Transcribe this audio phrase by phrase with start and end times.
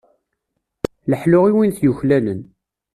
[1.09, 2.41] Leḥlu i win t-yuklalen.